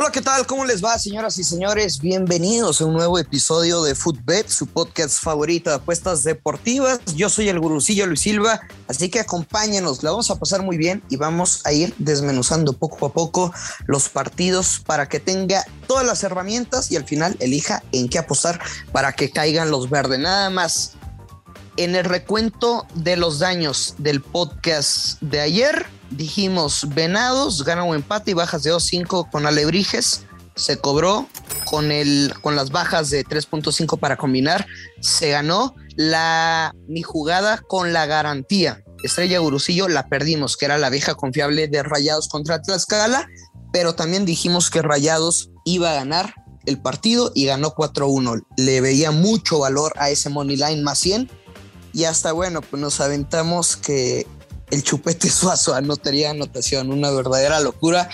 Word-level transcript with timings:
Hola, 0.00 0.12
¿qué 0.12 0.22
tal? 0.22 0.46
¿Cómo 0.46 0.64
les 0.64 0.82
va, 0.82 0.96
señoras 0.96 1.38
y 1.38 1.42
señores? 1.42 1.98
Bienvenidos 1.98 2.80
a 2.80 2.84
un 2.84 2.92
nuevo 2.92 3.18
episodio 3.18 3.82
de 3.82 3.96
Footbet, 3.96 4.48
su 4.48 4.68
podcast 4.68 5.20
favorito 5.20 5.70
de 5.70 5.76
apuestas 5.76 6.22
deportivas. 6.22 7.00
Yo 7.16 7.28
soy 7.28 7.48
el 7.48 7.58
gurucillo 7.58 8.06
Luis 8.06 8.20
Silva, 8.20 8.60
así 8.86 9.08
que 9.08 9.18
acompáñenos, 9.18 10.04
la 10.04 10.12
vamos 10.12 10.30
a 10.30 10.38
pasar 10.38 10.62
muy 10.62 10.76
bien 10.76 11.02
y 11.08 11.16
vamos 11.16 11.66
a 11.66 11.72
ir 11.72 11.96
desmenuzando 11.98 12.74
poco 12.74 13.06
a 13.06 13.12
poco 13.12 13.52
los 13.86 14.08
partidos 14.08 14.80
para 14.86 15.08
que 15.08 15.18
tenga 15.18 15.64
todas 15.88 16.06
las 16.06 16.22
herramientas 16.22 16.92
y 16.92 16.96
al 16.96 17.04
final 17.04 17.36
elija 17.40 17.82
en 17.90 18.08
qué 18.08 18.20
apostar 18.20 18.60
para 18.92 19.14
que 19.14 19.32
caigan 19.32 19.72
los 19.72 19.90
verdes. 19.90 20.20
Nada 20.20 20.48
más. 20.48 20.92
En 21.76 21.96
el 21.96 22.04
recuento 22.04 22.86
de 22.94 23.16
los 23.16 23.40
daños 23.40 23.96
del 23.98 24.20
podcast 24.20 25.20
de 25.20 25.40
ayer, 25.40 25.86
dijimos 26.10 26.86
Venados, 26.94 27.64
gana 27.64 27.84
un 27.84 27.96
empate 27.96 28.32
y 28.32 28.34
bajas 28.34 28.62
de 28.62 28.72
2.5 28.72 29.30
con 29.30 29.46
Alebrijes. 29.46 30.24
Se 30.54 30.78
cobró 30.78 31.28
con, 31.64 31.92
el, 31.92 32.34
con 32.40 32.56
las 32.56 32.70
bajas 32.70 33.10
de 33.10 33.24
3.5 33.24 33.98
para 33.98 34.16
combinar. 34.16 34.66
Se 35.00 35.30
ganó 35.30 35.74
la 35.96 36.74
mi 36.88 37.02
jugada 37.02 37.58
con 37.58 37.92
la 37.92 38.06
garantía. 38.06 38.82
Estrella 39.02 39.38
Gurusillo 39.38 39.88
la 39.88 40.08
perdimos, 40.08 40.56
que 40.56 40.64
era 40.64 40.78
la 40.78 40.90
vieja 40.90 41.14
confiable 41.14 41.68
de 41.68 41.82
Rayados 41.82 42.28
contra 42.28 42.60
Tlaxcala, 42.60 43.28
pero 43.72 43.94
también 43.94 44.24
dijimos 44.24 44.70
que 44.70 44.82
Rayados 44.82 45.50
iba 45.64 45.92
a 45.92 45.94
ganar 45.94 46.34
el 46.66 46.80
partido 46.80 47.30
y 47.34 47.46
ganó 47.46 47.74
4-1. 47.74 48.42
Le 48.56 48.80
veía 48.80 49.10
mucho 49.10 49.60
valor 49.60 49.92
a 49.96 50.10
ese 50.10 50.28
money 50.28 50.56
line 50.56 50.82
más 50.82 50.98
100 50.98 51.30
y 51.92 52.04
hasta 52.04 52.32
bueno, 52.32 52.60
pues 52.60 52.80
nos 52.80 53.00
aventamos 53.00 53.76
que 53.76 54.26
el 54.70 54.82
chupete 54.82 55.30
Suazo 55.30 55.74
anotaría 55.74 56.30
anotación, 56.30 56.90
una 56.90 57.10
verdadera 57.10 57.60
locura. 57.60 58.08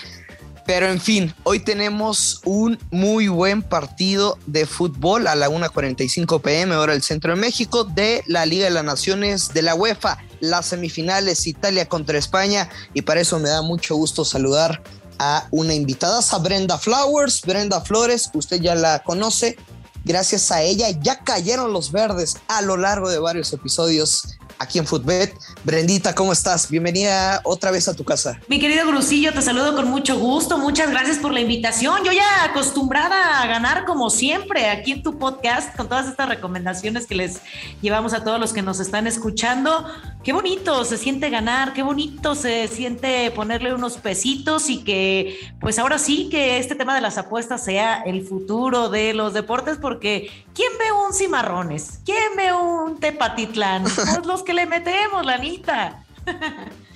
Pero 0.65 0.87
en 0.87 0.99
fin, 0.99 1.33
hoy 1.43 1.59
tenemos 1.59 2.41
un 2.43 2.79
muy 2.89 3.27
buen 3.27 3.61
partido 3.61 4.39
de 4.47 4.65
fútbol 4.65 5.27
a 5.27 5.35
la 5.35 5.47
1.45 5.47 6.41
pm, 6.41 6.75
hora 6.75 6.93
del 6.93 7.03
centro 7.03 7.35
de 7.35 7.39
México, 7.39 7.83
de 7.83 8.23
la 8.25 8.47
Liga 8.47 8.65
de 8.65 8.71
las 8.71 8.83
Naciones 8.83 9.49
de 9.53 9.61
la 9.61 9.75
UEFA, 9.75 10.17
las 10.39 10.65
semifinales 10.65 11.45
Italia 11.45 11.87
contra 11.87 12.17
España. 12.17 12.67
Y 12.95 13.03
para 13.03 13.21
eso 13.21 13.37
me 13.37 13.49
da 13.49 13.61
mucho 13.61 13.95
gusto 13.95 14.25
saludar 14.25 14.81
a 15.19 15.47
una 15.51 15.75
invitada, 15.75 16.19
a 16.31 16.37
Brenda 16.39 16.79
Flowers. 16.79 17.41
Brenda 17.43 17.81
Flores, 17.81 18.31
usted 18.33 18.59
ya 18.59 18.73
la 18.73 19.03
conoce. 19.03 19.57
Gracias 20.03 20.51
a 20.51 20.63
ella 20.63 20.89
ya 20.89 21.19
cayeron 21.19 21.73
los 21.73 21.91
verdes 21.91 22.37
a 22.47 22.63
lo 22.63 22.75
largo 22.77 23.09
de 23.09 23.19
varios 23.19 23.53
episodios 23.53 24.37
aquí 24.59 24.79
en 24.79 24.85
Footbet. 24.85 25.35
Brendita, 25.63 26.13
¿cómo 26.13 26.33
estás? 26.33 26.69
Bienvenida 26.69 27.41
otra 27.43 27.71
vez 27.71 27.87
a 27.87 27.93
tu 27.93 28.03
casa. 28.03 28.39
Mi 28.47 28.59
querido 28.59 28.87
Grusillo, 28.87 29.33
te 29.33 29.41
saludo 29.41 29.75
con 29.75 29.89
mucho 29.89 30.17
gusto. 30.19 30.57
Muchas 30.57 30.89
gracias 30.89 31.17
por 31.17 31.33
la 31.33 31.41
invitación. 31.41 32.03
Yo 32.03 32.11
ya 32.11 32.43
acostumbrada 32.43 33.41
a 33.41 33.47
ganar 33.47 33.85
como 33.85 34.09
siempre 34.09 34.69
aquí 34.69 34.93
en 34.93 35.03
tu 35.03 35.17
podcast 35.17 35.75
con 35.75 35.89
todas 35.89 36.07
estas 36.07 36.29
recomendaciones 36.29 37.07
que 37.07 37.15
les 37.15 37.41
llevamos 37.81 38.13
a 38.13 38.23
todos 38.23 38.39
los 38.39 38.53
que 38.53 38.61
nos 38.61 38.79
están 38.79 39.07
escuchando. 39.07 39.85
Qué 40.23 40.33
bonito 40.33 40.85
se 40.85 40.97
siente 40.97 41.29
ganar, 41.29 41.73
qué 41.73 41.83
bonito 41.83 42.33
se 42.33 42.67
siente 42.67 43.29
ponerle 43.31 43.75
unos 43.75 43.97
pesitos 43.97 44.69
y 44.69 44.83
que 44.83 45.53
pues 45.59 45.77
ahora 45.77 45.99
sí 45.99 46.29
que 46.29 46.57
este 46.57 46.73
tema 46.73 46.95
de 46.95 47.01
las 47.01 47.19
apuestas 47.19 47.63
sea 47.63 48.01
el 48.01 48.25
futuro 48.25 48.89
de 48.89 49.13
los 49.13 49.33
deportes 49.33 49.77
porque 49.79 50.31
¿quién 50.55 50.71
ve 50.79 50.91
un 50.91 51.13
cimarrones? 51.13 51.99
¿Quién 52.05 52.35
ve 52.35 52.53
un 52.53 52.99
tepatitlán? 52.99 53.83
Pues 54.05 54.25
los 54.25 54.43
que 54.45 54.53
le 54.53 54.65
metemos, 54.65 55.25
la 55.25 55.35
Anita. 55.35 56.05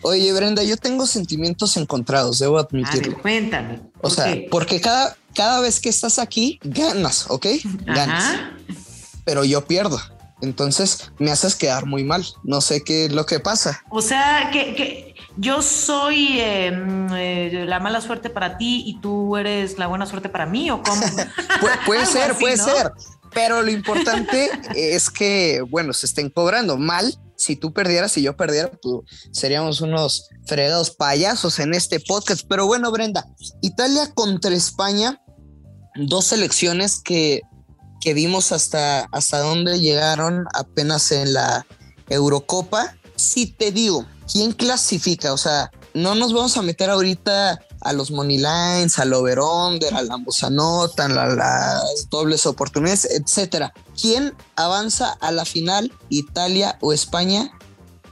Oye, 0.01 0.31
Brenda, 0.31 0.63
yo 0.63 0.77
tengo 0.77 1.05
sentimientos 1.05 1.75
encontrados, 1.75 2.39
debo 2.39 2.57
admitirlo. 2.57 3.21
cuéntame. 3.21 3.81
O 4.01 4.09
sea, 4.09 4.33
porque 4.49 4.79
cada, 4.79 5.17
cada 5.35 5.59
vez 5.59 5.79
que 5.79 5.89
estás 5.89 6.19
aquí, 6.19 6.59
ganas, 6.63 7.25
¿ok? 7.29 7.47
Ganas. 7.85 8.37
Pero 9.25 9.43
yo 9.43 9.65
pierdo. 9.65 9.99
Entonces 10.41 11.11
me 11.19 11.31
haces 11.31 11.55
quedar 11.55 11.85
muy 11.85 12.03
mal. 12.03 12.25
No 12.43 12.61
sé 12.61 12.83
qué 12.83 13.05
es 13.05 13.11
lo 13.11 13.25
que 13.25 13.39
pasa. 13.41 13.83
O 13.89 14.01
sea, 14.01 14.49
que, 14.51 15.15
yo 15.35 15.61
soy 15.61 16.39
em, 16.39 17.13
eh, 17.13 17.65
la 17.67 17.79
mala 17.79 18.01
suerte 18.01 18.29
para 18.29 18.57
ti 18.57 18.83
y 18.85 18.99
tú 19.01 19.35
eres 19.37 19.77
la 19.77 19.87
buena 19.87 20.05
suerte 20.05 20.29
para 20.29 20.45
mí, 20.45 20.71
o 20.71 20.81
cómo? 20.81 21.01
puede 21.85 22.05
ser, 22.05 22.35
puede 22.35 22.57
ser. 22.57 22.91
Pero 23.33 23.61
lo 23.61 23.69
importante 23.69 24.49
es 24.75 25.09
que, 25.09 25.61
bueno, 25.69 25.93
se 25.93 26.05
estén 26.05 26.29
cobrando 26.29 26.77
mal. 26.77 27.13
Si 27.39 27.55
tú 27.55 27.71
perdieras 27.71 28.17
y 28.17 28.21
yo 28.21 28.35
perdiera, 28.35 28.69
pues 28.81 29.05
seríamos 29.31 29.79
unos 29.79 30.27
fregados 30.45 30.91
payasos 30.91 31.59
en 31.59 31.73
este 31.73 32.01
podcast. 32.01 32.45
Pero 32.49 32.67
bueno, 32.67 32.91
Brenda, 32.91 33.25
Italia 33.61 34.11
contra 34.13 34.53
España, 34.53 35.21
dos 35.95 36.25
selecciones 36.25 37.01
que, 37.01 37.41
que 38.01 38.13
vimos 38.13 38.51
hasta, 38.51 39.05
hasta 39.13 39.39
dónde 39.39 39.79
llegaron 39.79 40.45
apenas 40.53 41.13
en 41.13 41.33
la 41.33 41.65
Eurocopa. 42.09 42.97
Si 43.15 43.45
te 43.45 43.71
digo, 43.71 44.05
¿quién 44.29 44.51
clasifica? 44.51 45.31
O 45.31 45.37
sea, 45.37 45.71
no 45.93 46.15
nos 46.15 46.33
vamos 46.33 46.57
a 46.57 46.61
meter 46.61 46.89
ahorita 46.89 47.57
a 47.81 47.93
los 47.93 48.11
money 48.11 48.37
lines, 48.37 48.99
al 48.99 49.13
over-under, 49.13 49.93
al 49.93 50.11
ambos 50.11 50.43
anotan, 50.43 51.17
a 51.17 51.27
las 51.27 52.09
dobles 52.09 52.45
oportunidades, 52.45 53.05
etcétera. 53.05 53.73
¿Quién 53.99 54.33
avanza 54.55 55.17
a 55.21 55.31
la 55.31 55.45
final, 55.45 55.91
Italia 56.09 56.77
o 56.81 56.93
España? 56.93 57.51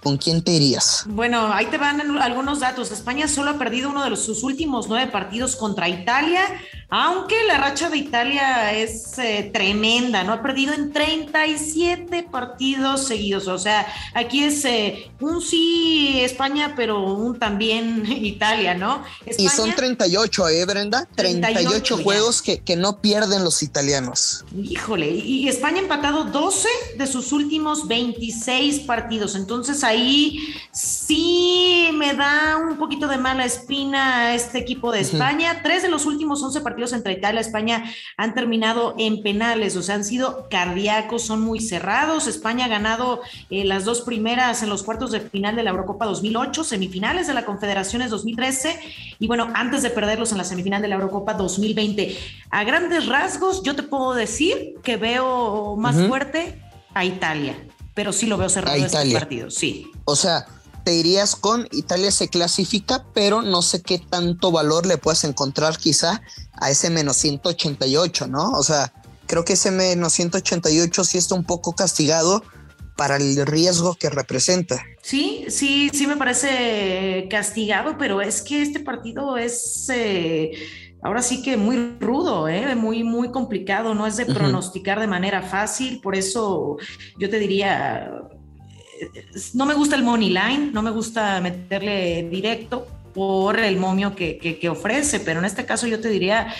¿Con 0.03 0.17
quién 0.17 0.41
te 0.43 0.51
irías? 0.51 1.03
Bueno, 1.07 1.51
ahí 1.51 1.65
te 1.65 1.77
van 1.77 1.99
algunos 2.19 2.59
datos. 2.59 2.91
España 2.91 3.27
solo 3.27 3.51
ha 3.51 3.57
perdido 3.57 3.89
uno 3.89 4.09
de 4.09 4.15
sus 4.15 4.43
últimos 4.43 4.87
nueve 4.87 5.11
partidos 5.11 5.55
contra 5.55 5.89
Italia, 5.89 6.43
aunque 6.89 7.35
la 7.47 7.57
racha 7.57 7.89
de 7.89 7.97
Italia 7.97 8.73
es 8.73 9.19
eh, 9.19 9.49
tremenda, 9.53 10.23
¿no? 10.23 10.31
Ha 10.31 10.41
perdido 10.41 10.73
en 10.73 10.93
37 10.93 12.23
partidos 12.31 13.05
seguidos. 13.05 13.49
O 13.49 13.57
sea, 13.57 13.85
aquí 14.13 14.45
es 14.45 14.63
eh, 14.63 15.11
un 15.19 15.41
sí 15.41 16.21
España, 16.21 16.73
pero 16.77 17.03
un 17.03 17.37
también 17.37 18.05
Italia, 18.25 18.73
¿no? 18.73 19.03
y 19.37 19.49
son 19.49 19.75
38, 19.75 20.47
¿eh, 20.47 20.65
Brenda? 20.65 21.07
38, 21.15 21.97
juegos 21.97 22.41
que, 22.41 22.59
que, 22.59 22.77
no 22.77 23.01
pierden 23.01 23.43
los 23.43 23.63
italianos. 23.63 24.45
Híjole, 24.55 25.09
y 25.09 25.47
España 25.49 25.77
ha 25.79 25.81
empatado 25.81 26.25
12 26.25 26.69
de 26.97 27.07
sus 27.07 27.33
últimos 27.33 27.87
26 27.87 28.81
partidos. 28.81 29.35
Entonces 29.35 29.83
ahí 29.83 30.55
sí 30.71 31.89
me 31.93 32.13
da 32.13 32.57
un 32.57 32.77
poquito 32.77 33.07
de 33.07 33.17
mala 33.17 33.45
espina 33.45 34.35
este 34.35 34.59
equipo 34.59 34.91
de 34.91 35.01
España. 35.01 35.61
Tres 35.63 35.81
de 35.81 35.89
los 35.89 36.05
últimos 36.05 36.41
11 36.41 36.61
partidos 36.61 36.76
entre 36.93 37.13
Italia 37.13 37.41
y 37.41 37.43
España 37.43 37.83
han 38.17 38.33
terminado 38.33 38.95
en 38.97 39.21
penales, 39.21 39.75
o 39.75 39.81
sea, 39.81 39.95
han 39.95 40.05
sido 40.05 40.47
cardíacos, 40.49 41.23
son 41.23 41.41
muy 41.41 41.59
cerrados. 41.59 42.27
España 42.27 42.65
ha 42.65 42.67
ganado 42.67 43.21
eh, 43.49 43.65
las 43.65 43.85
dos 43.85 44.01
primeras 44.01 44.63
en 44.63 44.69
los 44.69 44.83
cuartos 44.83 45.11
de 45.11 45.21
final 45.21 45.55
de 45.55 45.63
la 45.63 45.71
Eurocopa 45.71 46.05
2008, 46.05 46.63
semifinales 46.63 47.27
de 47.27 47.33
la 47.33 47.45
Confederaciones 47.45 48.09
2013 48.09 48.79
y 49.19 49.27
bueno, 49.27 49.51
antes 49.53 49.81
de 49.81 49.89
perderlos 49.89 50.31
en 50.31 50.37
la 50.37 50.43
semifinal 50.43 50.81
de 50.81 50.87
la 50.87 50.95
Eurocopa 50.95 51.33
2020. 51.33 52.17
A 52.49 52.63
grandes 52.63 53.07
rasgos, 53.07 53.63
yo 53.63 53.75
te 53.75 53.83
puedo 53.83 54.13
decir 54.13 54.75
que 54.83 54.97
veo 54.97 55.75
más 55.75 55.95
fuerte 56.07 56.61
a 56.93 57.05
Italia, 57.05 57.55
pero 57.93 58.13
sí 58.13 58.25
lo 58.25 58.37
veo 58.37 58.49
cerrado 58.49 58.77
este 58.77 59.11
partido, 59.11 59.49
sí. 59.49 59.89
O 60.05 60.15
sea, 60.15 60.45
te 60.87 60.93
irías 60.93 61.35
con 61.35 61.67
Italia 61.73 62.11
se 62.11 62.29
clasifica, 62.29 63.03
pero 63.13 63.41
no 63.41 63.61
sé 63.61 63.81
qué 63.81 63.99
tanto 63.99 64.53
valor 64.53 64.85
le 64.85 64.97
puedes 64.97 65.25
encontrar 65.25 65.77
quizá 65.77 66.21
a 66.53 66.71
ese 66.71 66.89
menos 66.89 67.17
188, 67.17 68.27
¿no? 68.27 68.51
O 68.51 68.63
sea, 68.63 68.93
creo 69.25 69.43
que 69.43 69.51
ese 69.51 69.69
menos 69.69 70.13
188 70.13 71.03
sí 71.03 71.17
está 71.17 71.35
un 71.35 71.43
poco 71.43 71.73
castigado 71.75 72.41
para 72.95 73.17
el 73.17 73.45
riesgo 73.45 73.95
que 73.95 74.09
representa. 74.09 74.81
Sí, 75.01 75.43
sí, 75.49 75.91
sí 75.93 76.07
me 76.07 76.15
parece 76.15 77.27
castigado, 77.29 77.97
pero 77.97 78.21
es 78.21 78.41
que 78.41 78.61
este 78.61 78.79
partido 78.79 79.35
es... 79.35 79.89
Eh, 79.89 80.51
ahora 81.01 81.21
sí 81.21 81.41
que 81.41 81.57
muy 81.57 81.97
rudo, 81.99 82.47
¿eh? 82.47 82.75
muy, 82.75 83.03
muy 83.03 83.29
complicado, 83.29 83.93
no 83.93 84.07
es 84.07 84.17
de 84.17 84.25
pronosticar 84.25 84.99
de 84.99 85.07
manera 85.07 85.41
fácil, 85.41 85.99
por 86.01 86.15
eso 86.15 86.77
yo 87.19 87.29
te 87.29 87.39
diría, 87.39 88.23
no 89.53 89.65
me 89.65 89.73
gusta 89.73 89.95
el 89.95 90.03
money 90.03 90.29
line, 90.29 90.71
no 90.71 90.81
me 90.81 90.91
gusta 90.91 91.39
meterle 91.41 92.27
directo 92.29 92.87
por 93.13 93.59
el 93.59 93.77
momio 93.77 94.15
que, 94.15 94.69
ofrece, 94.69 95.19
pero 95.19 95.39
en 95.39 95.45
este 95.45 95.65
caso 95.65 95.87
yo 95.87 95.99
te 95.99 96.09
diría, 96.09 96.53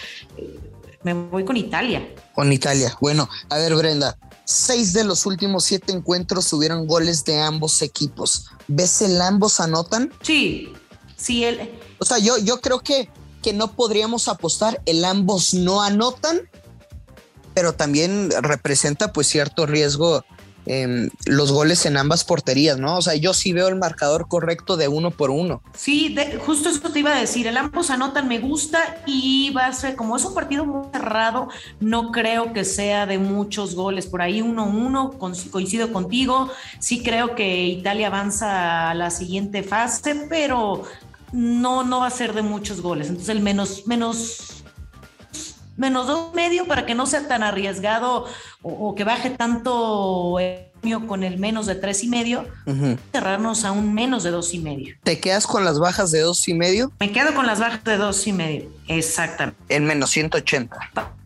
Me 1.04 1.14
voy 1.14 1.46
con 1.46 1.56
Italia. 1.56 2.08
Con 2.34 2.52
Italia. 2.52 2.98
Bueno, 3.00 3.30
a 3.50 3.58
ver, 3.58 3.76
Brenda, 3.76 4.18
seis 4.44 4.94
de 4.94 5.04
los 5.04 5.26
últimos 5.26 5.64
siete 5.66 5.92
encuentros 5.92 6.50
tuvieron 6.50 6.88
goles 6.88 7.24
de 7.26 7.40
ambos 7.40 7.82
equipos. 7.82 8.48
¿Ves 8.68 9.02
el 9.02 9.22
ambos 9.22 9.60
anotan? 9.60 10.12
Sí, 10.22 10.74
sí. 11.16 11.44
El... 11.44 11.70
O 12.00 12.06
sea, 12.06 12.18
yo, 12.18 12.38
yo 12.40 12.60
creo 12.60 12.80
que, 12.80 13.10
que 13.44 13.54
no 13.54 13.74
podríamos 13.74 14.28
apostar 14.28 14.82
el 14.86 15.06
ambos 15.06 15.54
no 15.54 15.84
anotan, 15.84 16.50
pero 17.54 17.74
también 17.74 18.32
representa 18.42 19.14
pues 19.14 19.28
cierto 19.28 19.66
riesgo 19.66 20.26
los 21.26 21.52
goles 21.52 21.86
en 21.86 21.98
ambas 21.98 22.24
porterías, 22.24 22.78
¿no? 22.78 22.98
O 22.98 23.02
sea, 23.02 23.16
yo 23.16 23.34
sí 23.34 23.54
veo 23.54 23.68
el 23.68 23.76
marcador 23.76 24.28
correcto 24.28 24.78
de 24.78 24.88
uno 24.88 25.12
por 25.12 25.30
uno. 25.30 25.62
Sí, 25.74 26.16
justo 26.46 26.70
eso 26.70 26.90
te 26.92 27.00
iba 27.00 27.16
a 27.16 27.20
decir, 27.20 27.48
el 27.48 27.58
ambos 27.58 27.90
anotan, 27.90 28.28
me 28.28 28.40
gusta 28.40 28.80
y 29.06 29.52
va 29.52 29.68
a 29.68 29.74
ser, 29.74 29.96
como 29.96 30.18
es 30.18 30.26
un 30.26 30.34
partido 30.34 30.66
muy 30.66 30.88
cerrado, 30.92 31.50
no 31.80 32.12
creo 32.12 32.54
que 32.54 32.66
sea 32.66 33.06
de 33.06 33.18
muchos 33.18 33.76
goles, 33.76 34.08
por 34.08 34.22
ahí 34.22 34.42
uno 34.42 34.66
uno, 34.66 35.12
coincido 35.18 35.92
contigo, 35.92 36.50
sí 36.80 37.02
creo 37.04 37.36
que 37.36 37.66
Italia 37.66 38.08
avanza 38.08 38.90
a 38.90 38.94
la 38.94 39.10
siguiente 39.10 39.64
fase, 39.64 40.28
pero 40.30 40.84
no, 41.32 41.84
no 41.84 42.00
va 42.00 42.08
a 42.08 42.12
ser 42.12 42.34
de 42.34 42.42
muchos 42.42 42.82
goles, 42.82 43.08
entonces 43.08 43.36
el 43.36 43.42
menos, 43.42 43.88
menos 43.88 44.57
menos 45.78 46.08
dos 46.08 46.34
medio 46.34 46.66
para 46.66 46.86
que 46.86 46.96
no 46.96 47.06
sea 47.06 47.28
tan 47.28 47.44
arriesgado 47.44 48.26
o, 48.62 48.96
que 48.96 49.04
baje 49.04 49.30
tanto 49.30 50.38
con 51.08 51.24
el 51.24 51.38
menos 51.38 51.66
de 51.66 51.76
tres 51.76 52.04
y 52.04 52.08
medio, 52.08 52.46
cerrarnos 53.12 53.66
a 53.66 53.72
un 53.72 53.94
menos 53.94 54.24
de 54.24 54.32
dos 54.32 54.54
y 54.54 54.60
medio. 54.60 54.96
¿Te 55.04 55.20
quedas 55.20 55.48
con 55.48 55.66
las 55.66 55.80
bajas 55.80 56.12
de 56.12 56.22
dos 56.22 56.48
y 56.48 56.54
medio? 56.54 56.92
Me 57.00 57.12
quedo 57.12 57.34
con 57.34 57.46
las 57.46 57.60
bajas 57.60 57.84
de 57.84 57.98
dos 57.98 58.26
y 58.28 58.34
medio, 58.34 58.70
exactamente. 58.88 59.60
En 59.70 59.86
menos 59.86 60.12
180. 60.12 60.78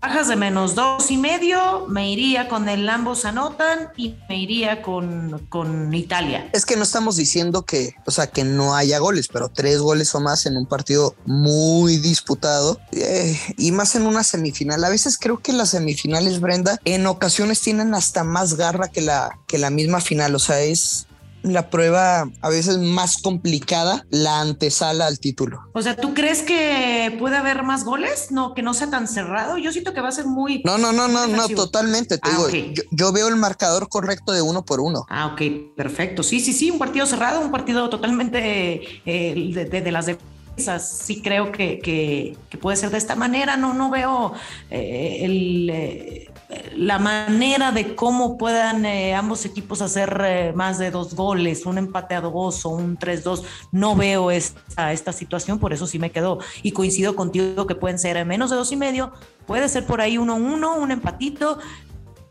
Bajas 0.01 0.27
de 0.27 0.35
menos 0.35 0.73
dos 0.73 1.11
y 1.11 1.17
medio, 1.17 1.85
me 1.87 2.11
iría 2.11 2.47
con 2.47 2.67
el 2.67 2.89
ambos 2.89 3.23
anotan 3.23 3.89
y 3.95 4.15
me 4.27 4.39
iría 4.39 4.81
con, 4.81 5.45
con 5.49 5.93
Italia. 5.93 6.49
Es 6.53 6.65
que 6.65 6.75
no 6.75 6.83
estamos 6.83 7.17
diciendo 7.17 7.63
que, 7.63 7.93
o 8.05 8.11
sea, 8.11 8.25
que 8.27 8.43
no 8.43 8.75
haya 8.75 8.97
goles, 8.97 9.27
pero 9.27 9.49
tres 9.49 9.79
goles 9.79 10.15
o 10.15 10.19
más 10.19 10.47
en 10.47 10.57
un 10.57 10.65
partido 10.65 11.15
muy 11.25 11.97
disputado 11.97 12.79
eh, 12.93 13.39
y 13.57 13.71
más 13.71 13.93
en 13.95 14.07
una 14.07 14.23
semifinal. 14.23 14.83
A 14.83 14.89
veces 14.89 15.19
creo 15.19 15.37
que 15.37 15.53
las 15.53 15.69
semifinales, 15.69 16.39
Brenda, 16.39 16.79
en 16.83 17.05
ocasiones 17.05 17.61
tienen 17.61 17.93
hasta 17.93 18.23
más 18.23 18.55
garra 18.55 18.87
que 18.87 19.01
la, 19.01 19.37
que 19.47 19.59
la 19.59 19.69
misma 19.69 20.01
final. 20.01 20.33
O 20.33 20.39
sea, 20.39 20.61
es 20.61 21.05
la 21.43 21.69
prueba 21.69 22.29
a 22.41 22.49
veces 22.49 22.77
más 22.77 23.17
complicada, 23.17 24.05
la 24.09 24.41
antesala 24.41 25.07
al 25.07 25.19
título. 25.19 25.61
O 25.73 25.81
sea, 25.81 25.95
¿tú 25.95 26.13
crees 26.13 26.41
que 26.43 27.15
puede 27.19 27.37
haber 27.37 27.63
más 27.63 27.83
goles? 27.83 28.31
No, 28.31 28.53
que 28.53 28.61
no 28.61 28.73
sea 28.73 28.89
tan 28.89 29.07
cerrado. 29.07 29.57
Yo 29.57 29.71
siento 29.71 29.93
que 29.93 30.01
va 30.01 30.09
a 30.09 30.11
ser 30.11 30.25
muy. 30.25 30.61
No, 30.65 30.77
no, 30.77 30.91
no, 30.91 31.07
no, 31.07 31.27
no, 31.27 31.49
totalmente. 31.49 32.17
Te 32.17 32.29
ah, 32.29 32.31
digo, 32.31 32.75
yo, 32.91 33.11
veo 33.11 33.27
el 33.27 33.35
marcador 33.35 33.89
correcto 33.89 34.31
de 34.31 34.41
uno 34.41 34.63
por 34.63 34.79
uno. 34.79 35.05
Ah, 35.09 35.27
ok, 35.27 35.75
perfecto. 35.75 36.23
Sí, 36.23 36.39
sí, 36.39 36.53
sí, 36.53 36.71
un 36.71 36.79
partido 36.79 37.05
cerrado, 37.05 37.41
un 37.41 37.51
partido 37.51 37.89
totalmente 37.89 38.81
eh, 39.05 39.69
de, 39.71 39.91
las 39.91 40.05
defensas. 40.05 40.87
Sí, 40.87 41.21
creo 41.21 41.51
que, 41.51 41.79
que, 41.79 42.37
puede 42.59 42.77
ser 42.77 42.91
de 42.91 42.97
esta 42.97 43.15
manera. 43.15 43.57
No, 43.57 43.73
no 43.73 43.89
veo 43.89 44.33
eh, 44.69 45.19
el. 45.21 45.69
Eh, 45.69 46.30
la 46.75 46.99
manera 46.99 47.71
de 47.71 47.95
cómo 47.95 48.37
puedan 48.37 48.85
eh, 48.85 49.13
ambos 49.13 49.45
equipos 49.45 49.81
hacer 49.81 50.21
eh, 50.25 50.53
más 50.55 50.77
de 50.77 50.91
dos 50.91 51.15
goles, 51.15 51.65
un 51.65 51.77
empate 51.77 52.15
a 52.15 52.21
dos 52.21 52.65
o 52.65 52.69
un 52.69 52.97
3-2, 52.97 53.43
no 53.71 53.95
veo 53.95 54.31
esta, 54.31 54.91
esta 54.91 55.13
situación, 55.13 55.59
por 55.59 55.73
eso 55.73 55.87
sí 55.87 55.99
me 55.99 56.11
quedo 56.11 56.39
y 56.63 56.71
coincido 56.71 57.15
contigo 57.15 57.67
que 57.67 57.75
pueden 57.75 57.99
ser 57.99 58.23
menos 58.25 58.49
de 58.49 58.55
dos 58.55 58.71
y 58.71 58.77
medio, 58.77 59.11
puede 59.45 59.69
ser 59.69 59.85
por 59.85 60.01
ahí 60.01 60.15
1-1, 60.15 60.77
un 60.77 60.91
empatito, 60.91 61.59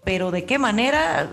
pero 0.04 0.30
de 0.30 0.46
qué 0.46 0.58
manera, 0.58 1.28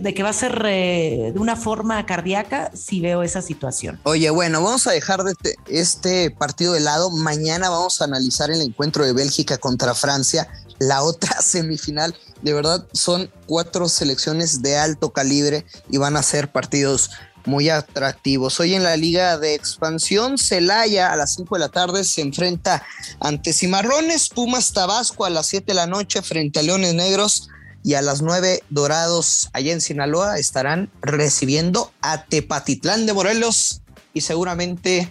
de 0.00 0.14
que 0.14 0.22
va 0.22 0.28
a 0.28 0.34
ser 0.34 0.62
eh, 0.66 1.30
de 1.32 1.40
una 1.40 1.56
forma 1.56 2.04
cardíaca, 2.04 2.70
si 2.74 3.00
veo 3.00 3.22
esa 3.22 3.40
situación. 3.40 3.98
Oye, 4.02 4.28
bueno, 4.30 4.62
vamos 4.62 4.86
a 4.86 4.92
dejar 4.92 5.24
de 5.24 5.34
este 5.68 6.30
partido 6.30 6.74
de 6.74 6.80
lado. 6.80 7.10
Mañana 7.10 7.70
vamos 7.70 8.00
a 8.00 8.04
analizar 8.04 8.50
el 8.50 8.60
encuentro 8.60 9.04
de 9.04 9.14
Bélgica 9.14 9.56
contra 9.56 9.94
Francia 9.94 10.48
la 10.88 11.02
otra 11.02 11.40
semifinal. 11.42 12.14
De 12.42 12.52
verdad, 12.52 12.86
son 12.92 13.30
cuatro 13.46 13.88
selecciones 13.88 14.62
de 14.62 14.76
alto 14.76 15.12
calibre 15.12 15.64
y 15.90 15.98
van 15.98 16.16
a 16.16 16.22
ser 16.22 16.52
partidos 16.52 17.10
muy 17.46 17.68
atractivos. 17.68 18.58
Hoy 18.60 18.74
en 18.74 18.82
la 18.82 18.96
Liga 18.96 19.38
de 19.38 19.54
Expansión, 19.54 20.38
Celaya 20.38 21.12
a 21.12 21.16
las 21.16 21.34
5 21.34 21.56
de 21.56 21.60
la 21.60 21.68
tarde 21.68 22.04
se 22.04 22.22
enfrenta 22.22 22.82
ante 23.20 23.52
Cimarrones, 23.52 24.28
Pumas 24.30 24.72
Tabasco 24.72 25.24
a 25.24 25.30
las 25.30 25.46
7 25.46 25.66
de 25.66 25.74
la 25.74 25.86
noche 25.86 26.22
frente 26.22 26.60
a 26.60 26.62
Leones 26.62 26.94
Negros 26.94 27.48
y 27.82 27.94
a 27.94 28.02
las 28.02 28.22
9 28.22 28.62
Dorados 28.70 29.50
allá 29.52 29.72
en 29.72 29.82
Sinaloa 29.82 30.38
estarán 30.38 30.90
recibiendo 31.02 31.92
a 32.00 32.24
Tepatitlán 32.24 33.04
de 33.04 33.12
Morelos 33.12 33.82
y 34.14 34.22
seguramente 34.22 35.10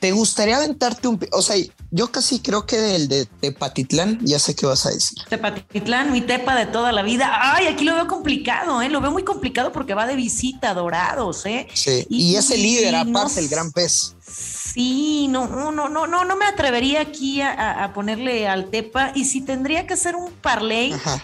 te 0.00 0.12
gustaría 0.12 0.58
aventarte 0.58 1.08
un... 1.08 1.18
O 1.32 1.40
sea, 1.40 1.56
yo 1.94 2.10
casi 2.10 2.40
creo 2.40 2.66
que 2.66 2.96
el 2.96 3.06
de 3.06 3.26
Tepatitlán, 3.26 4.18
ya 4.20 4.40
sé 4.40 4.56
qué 4.56 4.66
vas 4.66 4.84
a 4.84 4.90
decir. 4.90 5.16
Tepatitlán, 5.28 6.10
mi 6.10 6.22
tepa 6.22 6.56
de 6.56 6.66
toda 6.66 6.90
la 6.90 7.02
vida. 7.02 7.30
Ay, 7.54 7.68
aquí 7.68 7.84
lo 7.84 7.94
veo 7.94 8.08
complicado, 8.08 8.82
¿eh? 8.82 8.88
Lo 8.88 9.00
veo 9.00 9.12
muy 9.12 9.22
complicado 9.22 9.70
porque 9.70 9.94
va 9.94 10.04
de 10.04 10.16
visita 10.16 10.70
a 10.70 10.74
Dorados, 10.74 11.46
¿eh? 11.46 11.68
Sí, 11.72 12.04
y, 12.10 12.34
es 12.34 12.50
el 12.50 12.62
líder, 12.62 12.96
aparte, 12.96 13.38
el 13.38 13.48
gran 13.48 13.70
pez. 13.70 14.16
Sí, 14.26 15.28
no, 15.28 15.46
no, 15.46 15.70
no, 15.70 15.88
no, 15.88 16.06
no 16.06 16.36
me 16.36 16.46
atrevería 16.46 17.00
aquí 17.00 17.40
a, 17.40 17.92
ponerle 17.94 18.48
al 18.48 18.70
Tepa. 18.70 19.12
Y 19.14 19.26
si 19.26 19.42
tendría 19.42 19.86
que 19.86 19.94
hacer 19.94 20.16
un 20.16 20.32
parlay. 20.32 20.92
Ajá 20.92 21.22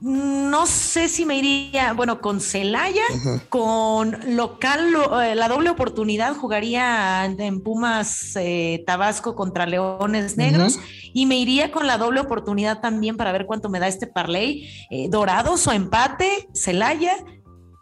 no 0.00 0.66
sé 0.66 1.08
si 1.08 1.24
me 1.24 1.38
iría, 1.38 1.92
bueno, 1.92 2.20
con 2.20 2.40
Celaya, 2.40 3.02
con 3.48 4.36
local, 4.36 4.94
eh, 5.22 5.34
la 5.34 5.48
doble 5.48 5.70
oportunidad 5.70 6.36
jugaría 6.36 7.24
en 7.24 7.60
Pumas 7.62 8.36
eh, 8.36 8.84
Tabasco 8.86 9.34
contra 9.34 9.66
Leones 9.66 10.36
Negros 10.36 10.78
y 11.12 11.26
me 11.26 11.38
iría 11.38 11.72
con 11.72 11.86
la 11.86 11.98
doble 11.98 12.20
oportunidad 12.20 12.80
también 12.80 13.16
para 13.16 13.32
ver 13.32 13.46
cuánto 13.46 13.68
me 13.68 13.80
da 13.80 13.88
este 13.88 14.06
parlay, 14.06 14.68
eh, 14.90 15.08
Dorados 15.08 15.66
o 15.66 15.72
empate, 15.72 16.48
Celaya 16.54 17.16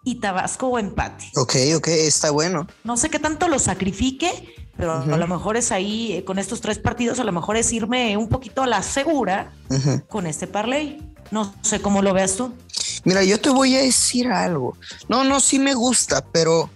y 0.03 0.21
Tabasco 0.21 0.69
o 0.69 0.79
empate. 0.79 1.27
Ok, 1.37 1.57
ok, 1.77 1.89
está 1.89 2.31
bueno. 2.31 2.67
No 2.85 2.97
sé 2.97 3.11
qué 3.11 3.19
tanto 3.19 3.49
lo 3.49 3.59
sacrifique, 3.59 4.31
pero 4.77 4.93
a 4.93 5.17
lo 5.17 5.27
mejor 5.27 5.57
es 5.57 5.73
ahí, 5.73 6.23
con 6.27 6.39
estos 6.39 6.61
tres 6.61 6.79
partidos, 6.79 7.19
a 7.19 7.25
lo 7.25 7.33
mejor 7.33 7.57
es 7.57 7.73
irme 7.73 8.17
un 8.17 8.29
poquito 8.29 8.63
a 8.63 8.67
la 8.67 8.83
segura 8.83 9.53
con 10.09 10.27
este 10.27 10.47
parlay. 10.47 11.03
No 11.31 11.55
sé 11.63 11.81
cómo 11.81 12.03
lo 12.03 12.13
veas 12.13 12.37
tú. 12.37 12.53
Mira, 13.05 13.25
yo 13.25 13.41
te 13.41 13.51
voy 13.51 13.75
a 13.77 13.83
decir 13.83 14.29
algo. 14.29 14.77
No, 15.09 15.25
no, 15.25 15.41
sí 15.41 15.59
me 15.59 15.75
gusta, 15.75 16.25
pero 16.33 16.71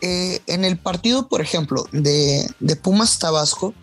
eh, 0.00 0.40
en 0.46 0.64
el 0.64 0.78
partido, 0.78 1.28
por 1.28 1.40
ejemplo, 1.40 1.86
de, 1.92 2.48
Pumas 2.80 3.18
Tabasco, 3.18 3.74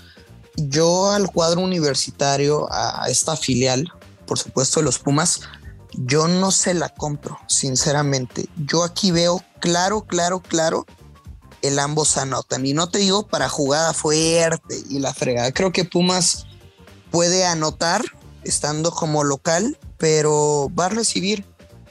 yo 0.56 1.12
al 1.12 1.32
cuadro 1.32 1.62
universitario, 1.62 2.68
a 2.72 3.06
esta 3.10 3.36
filial, 3.36 3.92
por 4.26 4.40
supuesto, 4.40 4.80
de 4.80 4.86
los 4.86 5.00
Pumas, 5.00 5.42
yo 5.94 6.28
no 6.28 6.52
se 6.52 6.74
la 6.74 6.90
compro, 6.90 7.38
sinceramente. 7.48 8.48
Yo 8.66 8.84
aquí 8.84 9.12
veo 9.12 9.44
claro, 9.60 10.02
claro, 10.02 10.40
claro, 10.40 10.86
el 11.62 11.80
ambos 11.80 12.18
anotan. 12.18 12.66
Y 12.66 12.74
no 12.74 12.90
te 12.90 13.00
digo 13.00 13.28
para 13.28 13.50
jugada 13.50 13.94
fuerte 13.94 14.76
y 14.90 15.00
la 15.00 15.14
fregada. 15.14 15.52
Creo 15.52 15.72
que 15.72 15.86
Pumas 15.86 16.46
puede 17.12 17.46
anotar 17.46 18.04
estando 18.44 18.92
como 18.92 19.24
local 19.24 19.78
pero 20.00 20.72
va 20.78 20.86
a 20.86 20.90
recibir 20.90 21.46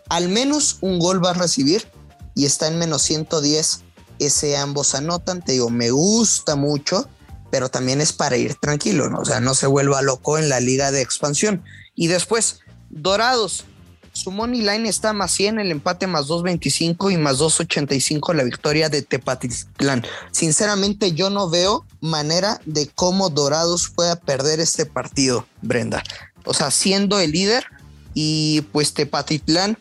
al 0.09 0.29
menos 0.29 0.79
un 0.81 0.99
gol 0.99 1.25
va 1.25 1.31
a 1.31 1.35
recibir 1.35 1.87
y 2.35 2.47
está 2.47 2.67
en 2.67 2.79
menos 2.79 3.03
110 3.03 3.85
ese 4.19 4.57
ambos 4.57 4.97
anotan, 4.97 5.45
te 5.45 5.53
digo, 5.53 5.71
me 5.71 5.91
gusta 5.91 6.57
mucho, 6.57 7.09
pero 7.53 7.69
también 7.69 8.01
es 8.01 8.13
para 8.13 8.37
ir 8.37 8.57
tranquilo, 8.57 9.09
¿no? 9.09 9.21
O 9.21 9.25
sea, 9.25 9.39
no 9.39 9.55
se 9.55 9.69
vuelva 9.69 10.03
loco 10.03 10.39
en 10.39 10.49
la 10.49 10.59
liga 10.59 10.91
de 10.91 11.03
expansión. 11.03 11.63
Y 11.95 12.09
después, 12.09 12.61
Dorados, 12.91 13.65
su 14.19 14.33
money 14.33 14.63
line 14.63 14.89
está 14.89 15.13
más 15.13 15.31
100, 15.31 15.61
el 15.61 15.71
empate 15.71 16.09
más 16.09 16.27
2.25 16.27 17.13
y 17.13 17.17
más 17.17 17.39
2.85 17.39 18.35
la 18.35 18.43
victoria 18.43 18.89
de 18.89 19.03
Tepatitlán. 19.03 20.05
Sinceramente, 20.33 21.13
yo 21.13 21.31
no 21.31 21.49
veo 21.49 21.87
manera 22.01 22.61
de 22.67 22.89
cómo 22.89 23.31
Dorados 23.31 23.93
pueda 23.95 24.17
perder 24.17 24.59
este 24.59 24.87
partido, 24.87 25.47
Brenda. 25.63 26.03
O 26.45 26.53
sea, 26.53 26.73
siendo 26.73 27.21
el 27.21 27.31
líder, 27.31 27.67
y 28.13 28.63
pues 28.73 28.93
Tepatitlán, 28.93 29.79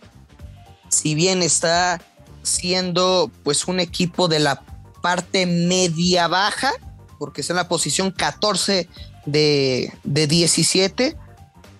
si 0.89 1.15
bien 1.15 1.41
está 1.41 1.99
siendo 2.43 3.31
pues 3.43 3.67
un 3.67 3.79
equipo 3.79 4.27
de 4.27 4.37
la 4.37 4.61
parte 5.01 5.47
media 5.47 6.27
baja, 6.27 6.73
porque 7.17 7.41
está 7.41 7.53
en 7.53 7.57
la 7.57 7.67
posición 7.67 8.11
14 8.11 8.87
de, 9.25 9.91
de 10.03 10.27
17, 10.27 11.17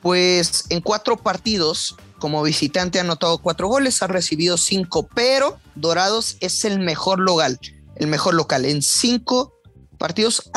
pues 0.01 0.65
en 0.69 0.81
cuatro 0.81 1.17
partidos 1.17 1.95
como 2.19 2.43
visitante 2.43 2.99
ha 2.99 3.01
anotado 3.01 3.37
cuatro 3.39 3.67
goles, 3.67 4.01
ha 4.01 4.07
recibido 4.07 4.57
cinco, 4.57 5.07
pero 5.13 5.59
Dorados 5.75 6.37
es 6.39 6.65
el 6.65 6.79
mejor 6.79 7.19
local, 7.19 7.59
el 7.95 8.07
mejor 8.07 8.33
local. 8.33 8.65
En 8.65 8.81
cinco 8.81 9.53
partidos. 9.97 10.49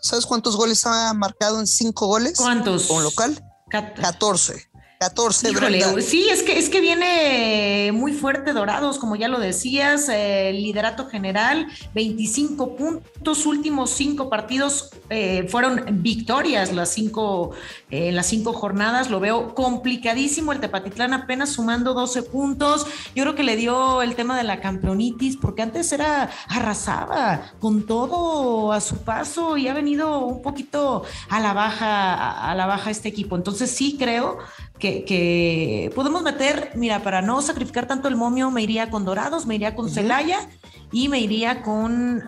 ¿Sabes 0.00 0.26
cuántos 0.26 0.56
goles 0.56 0.86
ha 0.86 1.12
marcado 1.14 1.60
en 1.60 1.66
cinco 1.66 2.06
goles? 2.06 2.34
¿Cuántos? 2.36 2.86
Con 2.86 3.02
local. 3.02 3.42
14. 3.70 4.69
14, 5.02 6.02
Sí, 6.02 6.28
es 6.30 6.42
que, 6.42 6.58
es 6.58 6.68
que 6.68 6.82
viene 6.82 7.90
muy 7.90 8.12
fuerte 8.12 8.52
Dorados, 8.52 8.98
como 8.98 9.16
ya 9.16 9.28
lo 9.28 9.40
decías, 9.40 10.10
eh, 10.10 10.52
liderato 10.52 11.06
general, 11.06 11.68
25 11.94 12.76
puntos, 12.76 13.46
últimos 13.46 13.88
cinco 13.92 14.28
partidos 14.28 14.90
eh, 15.08 15.48
fueron 15.48 16.02
victorias 16.02 16.74
las 16.74 16.90
cinco, 16.90 17.52
eh, 17.90 18.12
las 18.12 18.26
cinco 18.26 18.52
jornadas, 18.52 19.08
lo 19.08 19.20
veo 19.20 19.54
complicadísimo 19.54 20.52
el 20.52 20.60
Tepatitlán 20.60 21.14
apenas 21.14 21.48
sumando 21.48 21.94
12 21.94 22.24
puntos, 22.24 22.86
yo 23.14 23.24
creo 23.24 23.34
que 23.34 23.42
le 23.42 23.56
dio 23.56 24.02
el 24.02 24.14
tema 24.16 24.36
de 24.36 24.44
la 24.44 24.60
campeonitis, 24.60 25.38
porque 25.38 25.62
antes 25.62 25.92
era 25.92 26.28
arrasada 26.46 27.54
con 27.58 27.86
todo 27.86 28.70
a 28.70 28.82
su 28.82 28.98
paso 28.98 29.56
y 29.56 29.66
ha 29.66 29.72
venido 29.72 30.26
un 30.26 30.42
poquito 30.42 31.04
a 31.30 31.40
la 31.40 31.54
baja, 31.54 32.50
a 32.50 32.54
la 32.54 32.66
baja 32.66 32.90
este 32.90 33.08
equipo, 33.08 33.34
entonces 33.34 33.70
sí 33.70 33.96
creo 33.98 34.36
que, 34.80 35.92
podemos 35.94 36.22
meter, 36.22 36.72
mira, 36.74 37.02
para 37.02 37.22
no 37.22 37.40
sacrificar 37.42 37.86
tanto 37.86 38.08
el 38.08 38.16
momio, 38.16 38.50
me 38.50 38.62
iría 38.62 38.90
con 38.90 39.04
Dorados, 39.04 39.46
me 39.46 39.54
iría 39.54 39.74
con 39.74 39.90
Celaya 39.90 40.48
y 40.90 41.08
me 41.08 41.20
iría 41.20 41.62
con 41.62 42.24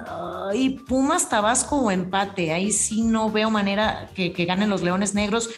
Pumas, 0.87 1.29
Tabasco 1.29 1.77
o 1.77 1.91
empate. 1.91 2.53
Ahí 2.53 2.73
sí 2.73 3.03
no 3.03 3.31
veo 3.31 3.51
manera 3.51 4.11
que, 4.15 4.31
ganen 4.45 4.71
los 4.71 4.83
Leones 4.83 5.15
Negros. 5.15 5.51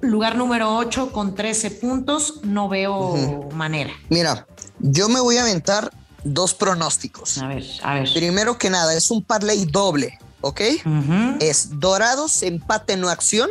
Lugar 0.00 0.36
número 0.36 0.74
8 0.76 1.12
con 1.12 1.34
13 1.34 1.70
puntos, 1.72 2.40
no 2.44 2.68
veo 2.68 3.48
manera. 3.52 3.92
Mira, 4.08 4.46
yo 4.78 5.08
me 5.08 5.20
voy 5.20 5.36
a 5.36 5.42
aventar 5.42 5.92
dos 6.24 6.54
pronósticos. 6.54 7.38
A 7.38 7.48
ver, 7.48 7.64
a 7.82 7.94
ver. 7.94 8.08
Primero 8.14 8.58
que 8.58 8.70
nada, 8.70 8.94
es 8.94 9.10
un 9.10 9.22
parlay 9.22 9.64
doble. 9.66 10.18
¿Ok? 10.42 10.60
Es 11.40 11.80
Dorados, 11.80 12.42
empate, 12.42 12.96
no 12.96 13.08
acción. 13.08 13.50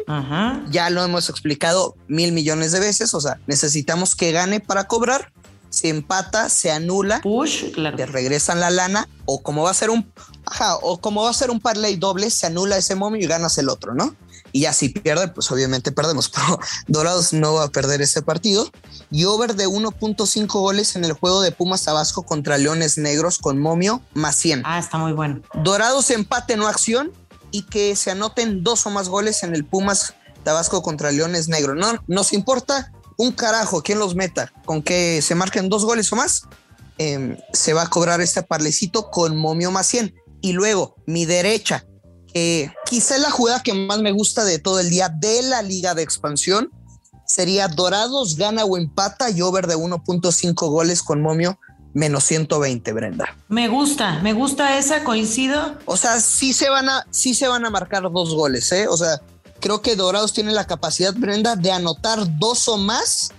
Ya 0.70 0.90
lo 0.90 1.04
hemos 1.04 1.30
explicado 1.30 1.96
mil 2.08 2.32
millones 2.32 2.72
de 2.72 2.80
veces, 2.80 3.14
o 3.14 3.22
sea, 3.22 3.40
necesitamos 3.48 4.16
que 4.16 4.32
gane 4.32 4.60
para 4.60 4.86
cobrar. 4.88 5.32
Se 5.70 5.88
empata, 5.88 6.50
se 6.50 6.70
anula, 6.70 7.22
Push, 7.22 7.72
claro. 7.72 7.96
te 7.96 8.06
regresan 8.06 8.60
la 8.60 8.70
lana, 8.70 9.08
o 9.24 9.42
como 9.42 9.64
va 9.64 9.72
a 9.72 9.74
ser 9.74 9.90
un, 9.90 10.12
ajá, 10.46 10.76
o 10.76 11.00
como 11.00 11.24
va 11.24 11.30
a 11.30 11.34
ser 11.34 11.50
un 11.50 11.62
parlay 11.62 11.96
doble, 11.96 12.30
se 12.30 12.46
anula 12.46 12.76
ese 12.76 12.94
momio 12.96 13.24
y 13.24 13.26
ganas 13.26 13.58
el 13.58 13.70
otro, 13.70 13.94
¿no? 13.94 14.14
Y 14.52 14.62
ya 14.62 14.74
si 14.74 14.90
pierde, 14.90 15.28
pues 15.30 15.52
obviamente 15.52 15.92
perdemos, 15.92 16.30
pero 16.34 16.60
Dorados 16.88 17.34
no 17.34 17.56
va 17.56 17.66
a 17.66 17.70
perder 17.70 18.02
ese 18.02 18.22
partido. 18.22 18.70
Y 19.10 19.26
over 19.26 19.56
de 19.56 19.68
1.5 19.68 20.48
goles 20.48 20.96
en 20.96 21.06
el 21.06 21.14
juego 21.14 21.42
de 21.42 21.52
Pumas 21.52 21.84
Tabasco 21.84 22.24
contra 22.24 22.58
Leones 22.58 22.98
Negros 22.98 23.38
con 23.38 23.60
Momio 23.60 24.02
más 24.14 24.36
100. 24.36 24.64
Ah, 24.66 24.80
está 24.80 24.98
muy 24.98 25.14
bueno. 25.14 25.42
Dorados 25.64 26.10
empate 26.12 26.58
no 26.58 26.68
acción 26.68 27.12
y 27.52 27.64
que 27.64 27.96
se 27.96 28.12
anoten 28.12 28.64
dos 28.64 28.86
o 28.86 28.90
más 28.90 29.10
goles 29.10 29.44
en 29.44 29.54
el 29.54 29.66
Pumas 29.66 30.14
Tabasco 30.44 30.82
contra 30.82 31.12
Leones 31.12 31.48
Negros. 31.48 31.76
No 31.78 32.02
nos 32.08 32.34
importa 32.34 32.92
un 33.18 33.32
carajo 33.32 33.84
quién 33.84 34.00
los 34.00 34.16
meta, 34.16 34.52
con 34.66 34.82
que 34.82 35.22
se 35.22 35.36
marquen 35.36 35.70
dos 35.70 35.86
goles 35.86 36.12
o 36.12 36.16
más, 36.16 36.44
em, 36.98 37.38
se 37.54 37.74
va 37.74 37.84
a 37.84 37.90
cobrar 37.90 38.22
este 38.22 38.42
parlecito 38.42 39.10
con 39.12 39.38
Momio 39.38 39.72
más 39.72 39.88
100. 39.88 40.16
Y 40.42 40.54
luego, 40.54 40.96
mi 41.06 41.26
derecha, 41.26 41.86
eh, 42.34 42.72
quizá 42.86 43.18
la 43.18 43.32
jugada 43.32 43.64
que 43.64 43.74
más 43.74 44.00
me 44.00 44.12
gusta 44.12 44.44
de 44.44 44.60
todo 44.60 44.80
el 44.80 44.90
día 44.90 45.10
de 45.10 45.44
la 45.44 45.62
liga 45.62 45.94
de 45.94 46.04
expansión 46.04 46.72
sería 47.26 47.68
Dorados 47.68 48.36
gana 48.36 48.66
o 48.66 48.78
empata 48.78 49.30
y 49.30 49.42
over 49.42 49.68
de 49.68 49.76
1.5 49.76 50.54
goles 50.70 51.02
con 51.02 51.22
momio 51.22 51.58
menos 51.94 52.24
120, 52.26 52.94
Brenda. 52.94 53.36
Me 53.50 53.68
gusta, 53.68 54.20
me 54.20 54.34
gusta 54.34 54.78
esa, 54.78 55.04
coincido. 55.04 55.78
O 55.86 55.98
sea, 55.98 56.22
sí 56.22 56.54
se 56.54 56.70
van 56.70 56.90
a, 56.90 57.06
sí 57.12 57.34
se 57.34 57.48
van 57.48 57.66
a 57.66 57.70
marcar 57.70 58.04
dos 58.04 58.34
goles, 58.34 58.72
¿eh? 58.72 58.88
O 58.88 58.96
sea, 58.96 59.22
creo 59.60 59.82
que 59.82 59.96
Dorados 59.96 60.34
tiene 60.34 60.52
la 60.52 60.68
capacidad, 60.68 61.14
Brenda, 61.14 61.56
de 61.56 61.72
anotar 61.72 62.40
dos 62.40 62.68
o 62.68 62.78
más. 62.78 63.32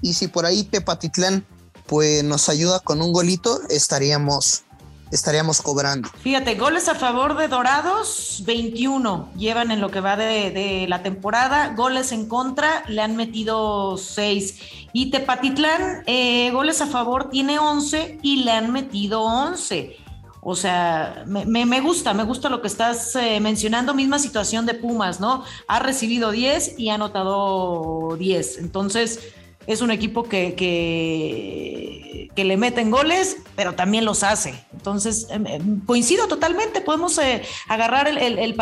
Y 0.00 0.14
si 0.14 0.28
por 0.28 0.46
ahí 0.46 0.64
Tepatitlán 0.64 1.46
pues 1.86 2.22
nos 2.22 2.48
ayuda 2.50 2.80
con 2.80 3.00
un 3.00 3.12
golito, 3.12 3.60
estaríamos 3.70 4.64
estaríamos 5.10 5.62
cobrando. 5.62 6.08
Fíjate, 6.20 6.54
goles 6.54 6.88
a 6.88 6.94
favor 6.94 7.36
de 7.36 7.48
Dorados, 7.48 8.42
21 8.46 9.30
llevan 9.36 9.70
en 9.70 9.80
lo 9.80 9.90
que 9.90 10.00
va 10.00 10.16
de, 10.16 10.86
la 10.88 11.02
temporada, 11.02 11.74
goles 11.74 12.12
en 12.12 12.26
contra, 12.28 12.84
le 12.88 13.02
han 13.02 13.16
metido 13.16 13.96
6. 13.96 14.60
Y 14.92 15.10
Tepatitlán, 15.10 16.02
eh, 16.06 16.50
goles 16.52 16.80
a 16.80 16.86
favor, 16.86 17.30
tiene 17.30 17.58
11 17.58 18.18
y 18.22 18.44
le 18.44 18.52
han 18.52 18.72
metido 18.72 19.22
11. 19.22 19.96
O 20.40 20.54
sea, 20.56 21.24
me, 21.26 21.80
gusta, 21.80 22.14
me 22.14 22.22
gusta 22.22 22.48
lo 22.48 22.62
que 22.62 22.68
estás 22.68 23.14
eh, 23.16 23.40
mencionando, 23.40 23.92
misma 23.92 24.18
situación 24.18 24.66
de 24.66 24.74
Pumas, 24.74 25.20
¿no? 25.20 25.44
Ha 25.66 25.78
recibido 25.80 26.30
10 26.30 26.78
y 26.78 26.88
ha 26.88 26.94
anotado 26.94 28.16
10. 28.16 28.58
Entonces, 28.58 29.34
es 29.68 29.82
un 29.82 29.90
equipo 29.90 30.24
que, 30.24 30.54
que, 30.54 32.30
que, 32.34 32.44
le 32.44 32.56
meten 32.56 32.90
goles, 32.90 33.36
pero 33.54 33.74
también 33.74 34.06
los 34.06 34.22
hace. 34.22 34.54
Entonces, 34.72 35.26
em, 35.28 35.46
em, 35.46 35.80
coincido 35.80 36.26
totalmente, 36.26 36.80
podemos 36.80 37.18
eh, 37.18 37.42
agarrar 37.68 38.08
el, 38.08 38.16
el, 38.16 38.56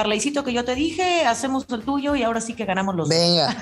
que 0.45 0.53
yo 0.53 0.65
te 0.65 0.75
dije, 0.75 1.25
hacemos 1.25 1.65
el 1.71 1.83
tuyo 1.83 2.17
y 2.17 2.25
ahora 2.25 2.41
sí 2.41 2.55
que 2.55 2.65
ganamos 2.65 2.97
los 2.97 3.09
Venga. 3.09 3.57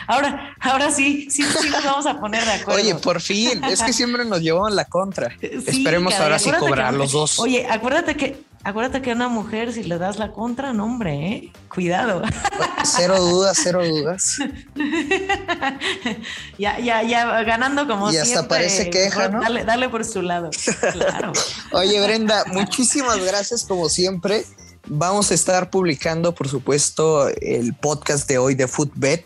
ahora, 0.08 0.56
ahora 0.60 0.90
sí, 0.90 1.28
sí, 1.30 1.44
sí 1.44 1.70
nos 1.70 1.84
vamos 1.84 2.06
a 2.06 2.18
poner 2.18 2.44
de 2.44 2.52
acuerdo. 2.52 2.82
Oye, 2.82 2.94
por 2.96 3.20
fin, 3.20 3.62
es 3.62 3.80
que 3.80 3.92
siempre 3.92 4.24
nos 4.24 4.40
llevamos 4.40 4.74
la 4.74 4.84
contra. 4.84 5.36
Esperemos 5.40 6.14
ahora 6.14 6.40
sí 6.40 6.50
cobrar 6.58 6.92
los 6.94 7.12
dos. 7.12 7.38
Oye, 7.38 7.64
acuérdate 7.70 8.16
que 8.16 8.47
Acuérdate 8.64 9.00
que 9.02 9.12
a 9.12 9.14
una 9.14 9.28
mujer, 9.28 9.72
si 9.72 9.84
le 9.84 9.98
das 9.98 10.18
la 10.18 10.32
contra, 10.32 10.72
no, 10.72 10.84
hombre, 10.84 11.14
¿eh? 11.14 11.52
cuidado. 11.72 12.22
Cero 12.84 13.20
dudas, 13.20 13.58
cero 13.62 13.86
dudas. 13.86 14.38
ya, 16.58 16.78
ya, 16.80 17.02
ya, 17.02 17.42
ganando 17.44 17.86
como 17.86 18.10
siempre. 18.10 18.30
Y 18.30 18.34
hasta 18.34 18.48
parece 18.48 18.90
queja, 18.90 19.28
¿no? 19.28 19.40
Dale, 19.40 19.64
dale 19.64 19.88
por 19.88 20.04
su 20.04 20.22
lado. 20.22 20.50
Claro. 20.92 21.32
Oye, 21.72 22.00
Brenda, 22.02 22.44
muchísimas 22.46 23.24
gracias 23.24 23.64
como 23.64 23.88
siempre. 23.88 24.44
Vamos 24.86 25.30
a 25.30 25.34
estar 25.34 25.70
publicando, 25.70 26.34
por 26.34 26.48
supuesto, 26.48 27.28
el 27.28 27.74
podcast 27.74 28.28
de 28.28 28.38
hoy 28.38 28.54
de 28.54 28.66
Footbet, 28.66 29.24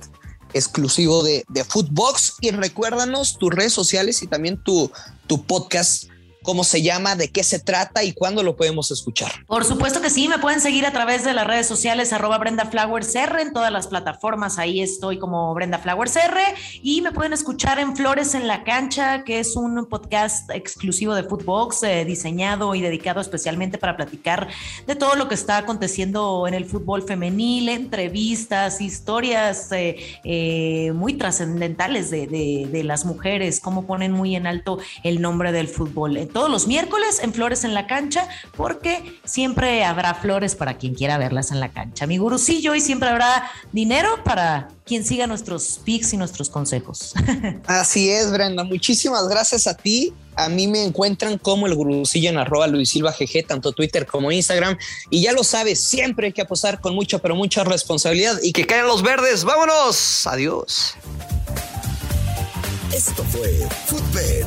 exclusivo 0.53 1.23
de, 1.23 1.45
de 1.49 1.65
Footbox. 1.65 2.35
Y 2.41 2.51
recuérdanos 2.51 3.39
tus 3.39 3.51
redes 3.51 3.73
sociales 3.73 4.23
y 4.23 4.27
también 4.27 4.63
tu, 4.63 4.91
tu 5.27 5.45
podcast 5.45 6.05
cómo 6.43 6.65
se 6.65 6.83
llama, 6.83 7.17
de 7.17 7.29
qué 7.29 7.43
se 7.43 7.59
trata 7.59 8.03
y 8.05 8.13
cuándo 8.13 8.43
lo 8.43 8.57
podemos 8.57 8.91
escuchar. 8.91 9.33
Por 9.47 9.65
supuesto 9.65 10.01
que 10.01 10.11
sí, 10.11 10.29
me 10.29 10.39
pueden 10.39 10.61
seguir 10.61 10.87
a 10.87 10.93
través 10.93 11.25
de 11.25 11.33
las 11.33 11.47
redes 11.47 11.67
sociales 11.67 12.13
arroba 12.13 12.39
Brenda 12.39 12.67
Flowers 12.67 13.15
R 13.15 13.41
en 13.41 13.53
todas 13.53 13.73
las 13.73 13.87
plataformas, 13.87 14.59
ahí 14.59 14.81
estoy 14.81 15.19
como 15.19 15.55
Brenda 15.55 15.79
Flowers 15.79 16.17
R 16.17 16.41
y 16.83 17.01
me 17.03 17.13
pueden 17.13 17.33
escuchar 17.33 17.79
en 17.79 17.97
Flores 17.97 18.35
en 18.35 18.47
la 18.47 18.65
Cancha, 18.65 19.25
que 19.25 19.41
es 19.41 19.57
un 19.57 19.87
podcast 19.87 20.51
exclusivo 20.51 21.15
de 21.15 21.25
Footbox, 21.25 21.83
eh, 21.83 22.05
diseñado 22.05 22.75
y 22.75 22.81
dedicado 22.81 23.21
especialmente 23.21 23.79
para 23.79 23.97
platicar 23.97 24.49
de 24.87 24.97
todo 24.97 25.15
lo 25.17 25.29
que 25.29 25.35
está 25.35 25.59
aconteciendo 25.59 26.47
en 26.47 26.55
el 26.55 26.65
fútbol 26.65 27.03
femenil, 27.03 27.69
entrevistas, 27.69 28.81
historias 28.81 29.71
eh, 29.73 29.97
eh, 30.25 30.93
muy 30.93 31.15
trascendentales 31.15 32.11
de, 32.11 32.27
de 32.27 32.85
las 32.85 33.05
mujeres, 33.05 33.61
cómo 33.61 33.87
ponen 33.87 34.13
muy 34.13 34.37
en 34.37 34.47
alto 34.47 34.79
el 35.03 35.21
nombre 35.21 35.53
del 35.53 35.69
fútbol 35.69 36.17
todos 36.33 36.51
los 36.51 36.67
miércoles 36.67 37.21
en 37.23 37.33
Flores 37.33 37.65
en 37.65 37.75
la 37.75 37.87
Cancha, 37.87 38.29
porque 38.57 39.21
siempre 39.25 39.85
habrá 39.85 40.15
flores 40.15 40.55
para 40.55 40.79
quien 40.79 40.95
quiera 40.95 41.19
verlas 41.19 41.51
en 41.51 41.61
la 41.61 41.71
cancha. 41.71 42.07
Mi 42.07 42.19
gurusillo, 42.19 42.75
y 42.75 42.81
siempre 42.81 43.09
habrá 43.09 43.51
dinero 43.73 44.23
para 44.25 44.69
quien 44.85 45.05
siga 45.05 45.27
nuestros 45.27 45.81
pics 45.85 46.13
y 46.13 46.17
nuestros 46.17 46.51
consejos. 46.51 47.15
Así 47.67 48.11
es, 48.11 48.33
Brenda. 48.33 48.65
Muchísimas 48.65 49.29
gracias 49.29 49.67
a 49.67 49.75
ti. 49.75 50.13
A 50.35 50.49
mí 50.49 50.67
me 50.67 50.83
encuentran 50.83 51.39
como 51.39 51.67
el 51.67 51.75
gurusillo 51.75 52.31
en 52.31 52.39
arroba 52.39 52.67
Luis 52.67 52.91
Silva 52.91 53.13
GG, 53.13 53.47
tanto 53.47 53.73
Twitter 53.73 54.07
como 54.07 54.33
Instagram. 54.33 54.79
Y 55.11 55.23
ya 55.23 55.33
lo 55.33 55.45
sabes, 55.45 55.81
siempre 55.81 56.29
hay 56.29 56.33
que 56.33 56.43
apostar 56.43 56.81
con 56.81 56.95
mucha, 56.95 57.19
pero 57.19 57.37
mucha 57.37 57.65
responsabilidad 57.65 58.39
y 58.43 58.53
que 58.53 58.67
caigan 58.67 58.87
los 58.87 59.03
verdes. 59.03 59.45
¡Vámonos! 59.45 60.27
Adiós. 60.27 60.95
Esto 62.93 63.25
fue 63.25 63.67
Footbed 63.87 64.47